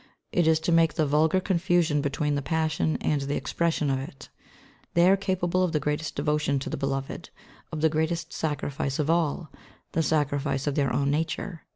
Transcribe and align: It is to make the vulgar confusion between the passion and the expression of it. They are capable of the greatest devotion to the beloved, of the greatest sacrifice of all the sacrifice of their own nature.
It 0.31 0.47
is 0.47 0.59
to 0.61 0.71
make 0.71 0.95
the 0.95 1.05
vulgar 1.05 1.39
confusion 1.39 2.01
between 2.01 2.33
the 2.33 2.41
passion 2.41 2.97
and 3.01 3.21
the 3.21 3.35
expression 3.35 3.91
of 3.91 3.99
it. 3.99 4.29
They 4.95 5.07
are 5.07 5.15
capable 5.15 5.61
of 5.61 5.73
the 5.73 5.79
greatest 5.79 6.15
devotion 6.15 6.57
to 6.57 6.71
the 6.71 6.75
beloved, 6.75 7.29
of 7.71 7.81
the 7.81 7.87
greatest 7.89 8.33
sacrifice 8.33 8.97
of 8.97 9.11
all 9.11 9.51
the 9.91 10.01
sacrifice 10.01 10.65
of 10.65 10.73
their 10.73 10.91
own 10.91 11.11
nature. 11.11 11.67